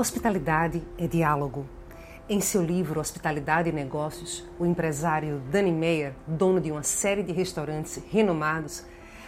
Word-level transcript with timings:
Hospitalidade 0.00 0.82
é 0.96 1.06
diálogo. 1.06 1.66
Em 2.26 2.40
seu 2.40 2.62
livro 2.62 3.00
Hospitalidade 3.00 3.68
e 3.68 3.72
Negócios, 3.72 4.48
o 4.58 4.64
empresário 4.64 5.42
Danny 5.50 5.70
Meyer, 5.70 6.14
dono 6.26 6.58
de 6.58 6.72
uma 6.72 6.82
série 6.82 7.22
de 7.22 7.32
restaurantes 7.34 8.02
renomados, 8.10 8.82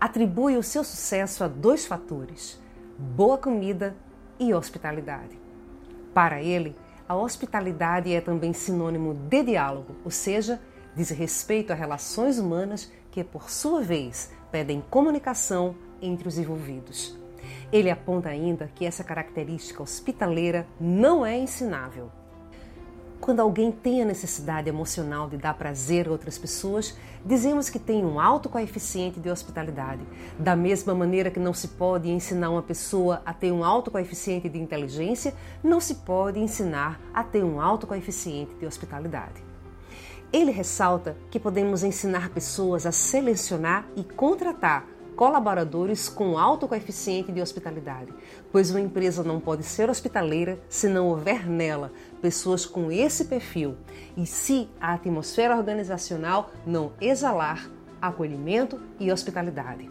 atribui 0.00 0.56
o 0.56 0.62
seu 0.62 0.82
sucesso 0.82 1.44
a 1.44 1.48
dois 1.48 1.84
fatores: 1.84 2.58
boa 2.98 3.36
comida 3.36 3.94
e 4.40 4.54
hospitalidade. 4.54 5.38
Para 6.14 6.42
ele, 6.42 6.74
a 7.06 7.14
hospitalidade 7.14 8.10
é 8.14 8.22
também 8.22 8.54
sinônimo 8.54 9.12
de 9.12 9.42
diálogo, 9.42 9.94
ou 10.02 10.10
seja, 10.10 10.58
diz 10.96 11.10
respeito 11.10 11.74
a 11.74 11.76
relações 11.76 12.38
humanas 12.38 12.90
que, 13.10 13.22
por 13.22 13.50
sua 13.50 13.82
vez, 13.82 14.32
pedem 14.50 14.82
comunicação 14.88 15.74
entre 16.00 16.26
os 16.26 16.38
envolvidos. 16.38 17.22
Ele 17.72 17.90
aponta 17.90 18.28
ainda 18.28 18.70
que 18.74 18.84
essa 18.84 19.04
característica 19.04 19.82
hospitaleira 19.82 20.66
não 20.80 21.24
é 21.24 21.38
ensinável. 21.38 22.10
Quando 23.24 23.40
alguém 23.40 23.72
tem 23.72 24.02
a 24.02 24.04
necessidade 24.04 24.68
emocional 24.68 25.30
de 25.30 25.38
dar 25.38 25.54
prazer 25.54 26.06
a 26.06 26.10
outras 26.10 26.36
pessoas, 26.36 26.94
dizemos 27.24 27.70
que 27.70 27.78
tem 27.78 28.04
um 28.04 28.20
alto 28.20 28.50
coeficiente 28.50 29.18
de 29.18 29.30
hospitalidade. 29.30 30.02
Da 30.38 30.54
mesma 30.54 30.94
maneira 30.94 31.30
que 31.30 31.40
não 31.40 31.54
se 31.54 31.68
pode 31.68 32.10
ensinar 32.10 32.50
uma 32.50 32.62
pessoa 32.62 33.22
a 33.24 33.32
ter 33.32 33.50
um 33.50 33.64
alto 33.64 33.90
coeficiente 33.90 34.46
de 34.50 34.58
inteligência, 34.58 35.32
não 35.62 35.80
se 35.80 35.94
pode 35.94 36.38
ensinar 36.38 37.00
a 37.14 37.24
ter 37.24 37.42
um 37.42 37.58
alto 37.58 37.86
coeficiente 37.86 38.54
de 38.56 38.66
hospitalidade. 38.66 39.42
Ele 40.30 40.50
ressalta 40.50 41.16
que 41.30 41.40
podemos 41.40 41.82
ensinar 41.82 42.28
pessoas 42.28 42.84
a 42.84 42.92
selecionar 42.92 43.86
e 43.96 44.04
contratar 44.04 44.86
colaboradores 45.14 46.08
com 46.08 46.36
alto 46.36 46.66
coeficiente 46.68 47.32
de 47.32 47.40
hospitalidade, 47.40 48.12
pois 48.50 48.70
uma 48.70 48.80
empresa 48.80 49.22
não 49.22 49.40
pode 49.40 49.62
ser 49.62 49.88
hospitaleira 49.88 50.58
se 50.68 50.88
não 50.88 51.08
houver 51.08 51.48
nela 51.48 51.92
pessoas 52.20 52.66
com 52.66 52.90
esse 52.90 53.26
perfil 53.26 53.76
e 54.16 54.26
se 54.26 54.68
a 54.80 54.94
atmosfera 54.94 55.56
organizacional 55.56 56.50
não 56.66 56.92
exalar 57.00 57.70
acolhimento 58.00 58.80
e 58.98 59.10
hospitalidade. 59.10 59.90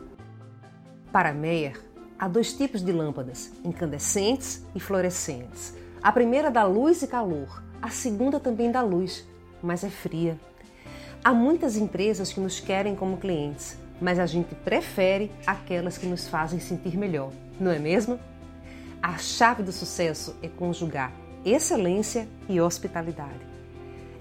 Para 1.12 1.34
Meyer, 1.34 1.80
há 2.18 2.28
dois 2.28 2.54
tipos 2.54 2.84
de 2.84 2.92
lâmpadas, 2.92 3.52
incandescentes 3.64 4.66
e 4.76 4.80
fluorescentes. 4.80 5.76
A 6.02 6.12
primeira 6.12 6.52
dá 6.52 6.64
luz 6.64 7.02
e 7.02 7.08
calor, 7.08 7.64
a 7.82 7.90
segunda 7.90 8.40
também 8.40 8.72
dá 8.72 8.82
luz, 8.82 9.26
mas 9.62 9.84
é 9.84 9.90
fria. 9.90 10.40
Há 11.24 11.34
muitas 11.34 11.78
empresas 11.78 12.34
que 12.34 12.40
nos 12.40 12.60
querem 12.60 12.96
como 12.96 13.18
clientes, 13.18 13.78
mas 14.04 14.20
a 14.20 14.26
gente 14.26 14.54
prefere 14.54 15.32
aquelas 15.48 15.98
que 15.98 16.06
nos 16.06 16.28
fazem 16.28 16.60
sentir 16.60 16.98
melhor, 16.98 17.32
não 17.58 17.72
é 17.72 17.80
mesmo? 17.80 18.20
A 19.02 19.18
chave 19.18 19.64
do 19.64 19.72
sucesso 19.72 20.36
é 20.44 20.50
conjugar 20.50 21.14
excelência 21.46 22.28
e 22.50 22.60
hospitalidade. 22.60 23.40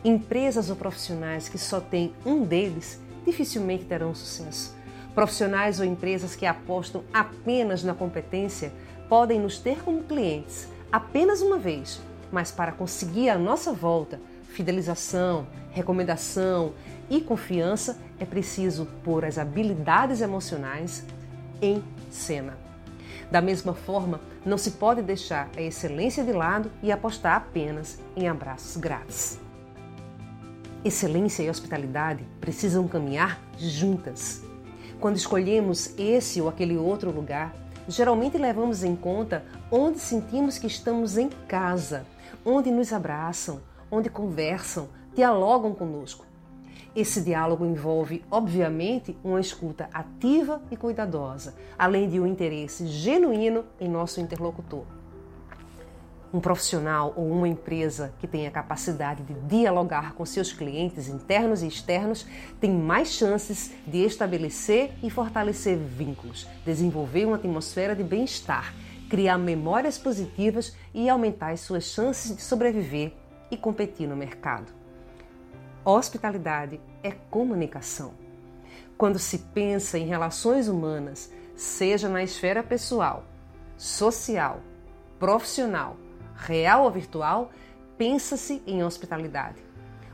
Empresas 0.04 0.70
ou 0.70 0.76
profissionais 0.76 1.48
que 1.48 1.58
só 1.58 1.80
têm 1.80 2.14
um 2.24 2.44
deles 2.44 3.00
dificilmente 3.26 3.84
terão 3.84 4.14
sucesso. 4.14 4.72
Profissionais 5.16 5.80
ou 5.80 5.84
empresas 5.84 6.36
que 6.36 6.46
apostam 6.46 7.02
apenas 7.12 7.82
na 7.82 7.92
competência 7.92 8.72
podem 9.08 9.40
nos 9.40 9.58
ter 9.58 9.82
como 9.82 10.04
clientes 10.04 10.68
apenas 10.92 11.42
uma 11.42 11.58
vez, 11.58 12.00
mas 12.30 12.52
para 12.52 12.70
conseguir 12.70 13.30
a 13.30 13.38
nossa 13.38 13.72
volta, 13.72 14.20
fidelização, 14.44 15.44
recomendação 15.72 16.72
e 17.12 17.20
confiança, 17.20 17.98
é 18.18 18.24
preciso 18.24 18.86
pôr 19.04 19.26
as 19.26 19.36
habilidades 19.36 20.22
emocionais 20.22 21.04
em 21.60 21.84
cena. 22.10 22.56
Da 23.30 23.42
mesma 23.42 23.74
forma, 23.74 24.18
não 24.46 24.56
se 24.56 24.72
pode 24.72 25.02
deixar 25.02 25.50
a 25.54 25.60
excelência 25.60 26.24
de 26.24 26.32
lado 26.32 26.70
e 26.82 26.90
apostar 26.90 27.36
apenas 27.36 27.98
em 28.16 28.28
abraços 28.28 28.78
grátis. 28.78 29.38
Excelência 30.82 31.42
e 31.42 31.50
hospitalidade 31.50 32.24
precisam 32.40 32.88
caminhar 32.88 33.38
juntas. 33.58 34.42
Quando 34.98 35.16
escolhemos 35.16 35.92
esse 35.98 36.40
ou 36.40 36.48
aquele 36.48 36.78
outro 36.78 37.10
lugar, 37.10 37.54
geralmente 37.86 38.38
levamos 38.38 38.82
em 38.82 38.96
conta 38.96 39.44
onde 39.70 39.98
sentimos 39.98 40.56
que 40.56 40.66
estamos 40.66 41.18
em 41.18 41.28
casa, 41.46 42.06
onde 42.42 42.70
nos 42.70 42.90
abraçam, 42.90 43.60
onde 43.90 44.08
conversam, 44.08 44.88
dialogam 45.14 45.74
conosco. 45.74 46.31
Esse 46.94 47.22
diálogo 47.22 47.64
envolve, 47.64 48.22
obviamente, 48.30 49.16
uma 49.24 49.40
escuta 49.40 49.88
ativa 49.94 50.60
e 50.70 50.76
cuidadosa, 50.76 51.54
além 51.78 52.06
de 52.06 52.20
um 52.20 52.26
interesse 52.26 52.86
genuíno 52.86 53.64
em 53.80 53.88
nosso 53.88 54.20
interlocutor. 54.20 54.84
Um 56.34 56.40
profissional 56.40 57.14
ou 57.16 57.30
uma 57.30 57.48
empresa 57.48 58.12
que 58.18 58.26
tem 58.26 58.46
a 58.46 58.50
capacidade 58.50 59.22
de 59.22 59.32
dialogar 59.48 60.12
com 60.12 60.26
seus 60.26 60.52
clientes 60.52 61.08
internos 61.08 61.62
e 61.62 61.66
externos 61.66 62.26
tem 62.60 62.70
mais 62.70 63.08
chances 63.08 63.72
de 63.86 64.04
estabelecer 64.04 64.92
e 65.02 65.08
fortalecer 65.08 65.78
vínculos, 65.78 66.46
desenvolver 66.64 67.24
uma 67.24 67.36
atmosfera 67.36 67.96
de 67.96 68.02
bem-estar, 68.02 68.74
criar 69.08 69.38
memórias 69.38 69.96
positivas 69.96 70.76
e 70.92 71.08
aumentar 71.08 71.52
as 71.52 71.60
suas 71.60 71.84
chances 71.84 72.36
de 72.36 72.42
sobreviver 72.42 73.14
e 73.50 73.56
competir 73.56 74.06
no 74.06 74.16
mercado. 74.16 74.81
Hospitalidade 75.84 76.80
é 77.02 77.10
comunicação. 77.10 78.14
Quando 78.96 79.18
se 79.18 79.38
pensa 79.38 79.98
em 79.98 80.06
relações 80.06 80.68
humanas, 80.68 81.32
seja 81.56 82.08
na 82.08 82.22
esfera 82.22 82.62
pessoal, 82.62 83.24
social, 83.76 84.60
profissional, 85.18 85.96
real 86.36 86.84
ou 86.84 86.90
virtual, 86.92 87.50
pensa-se 87.98 88.62
em 88.64 88.84
hospitalidade. 88.84 89.60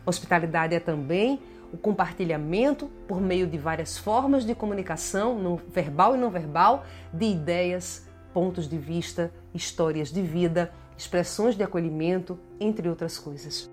Hospitalidade 0.06 0.74
é 0.74 0.80
também 0.80 1.38
o 1.70 1.76
compartilhamento 1.76 2.90
por 3.06 3.20
meio 3.20 3.46
de 3.46 3.58
várias 3.58 3.98
formas 3.98 4.46
de 4.46 4.54
comunicação, 4.54 5.38
no 5.38 5.58
verbal 5.68 6.16
e 6.16 6.18
não 6.18 6.30
verbal, 6.30 6.86
de 7.12 7.26
ideias, 7.26 8.08
pontos 8.32 8.66
de 8.66 8.78
vista, 8.78 9.30
histórias 9.52 10.10
de 10.10 10.22
vida, 10.22 10.72
expressões 10.96 11.54
de 11.54 11.62
acolhimento, 11.62 12.40
entre 12.58 12.88
outras 12.88 13.18
coisas. 13.18 13.70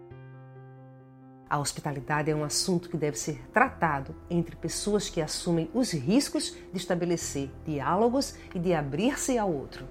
A 1.48 1.60
hospitalidade 1.60 2.32
é 2.32 2.36
um 2.36 2.44
assunto 2.44 2.90
que 2.90 2.98
deve 2.98 3.20
ser 3.20 3.40
tratado 3.54 4.16
entre 4.30 4.56
pessoas 4.56 5.10
que 5.10 5.22
assumem 5.22 5.70
os 5.74 5.92
riscos 5.92 6.56
de 6.72 6.78
estabelecer 6.78 7.52
diálogos 7.64 8.36
e 8.54 8.58
de 8.58 8.74
abrir-se 8.74 9.38
ao 9.38 9.52
outro. 9.52 9.86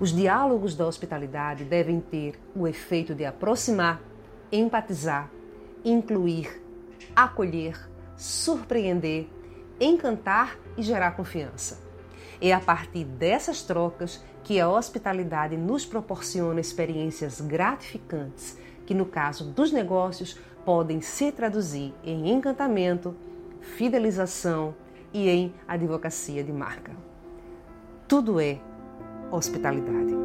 Os 0.00 0.12
diálogos 0.12 0.74
da 0.74 0.84
hospitalidade 0.86 1.64
devem 1.64 2.00
ter 2.00 2.38
o 2.54 2.66
efeito 2.66 3.14
de 3.14 3.24
aproximar, 3.24 4.02
empatizar, 4.50 5.30
incluir, 5.84 6.60
acolher, 7.14 7.88
surpreender, 8.16 9.28
encantar 9.80 10.58
e 10.76 10.82
gerar 10.82 11.12
confiança. 11.12 11.80
É 12.40 12.52
a 12.52 12.60
partir 12.60 13.04
dessas 13.04 13.62
trocas 13.62 14.22
que 14.42 14.60
a 14.60 14.68
hospitalidade 14.68 15.56
nos 15.56 15.86
proporciona 15.86 16.60
experiências 16.60 17.40
gratificantes 17.40 18.58
que, 18.86 18.94
no 18.94 19.04
caso 19.04 19.44
dos 19.44 19.70
negócios, 19.72 20.38
podem 20.64 21.00
se 21.00 21.30
traduzir 21.30 21.92
em 22.02 22.30
encantamento, 22.30 23.14
fidelização 23.60 24.74
e 25.12 25.28
em 25.28 25.54
advocacia 25.68 26.42
de 26.42 26.52
marca. 26.52 26.92
Tudo 28.08 28.40
é 28.40 28.58
hospitalidade. 29.30 30.15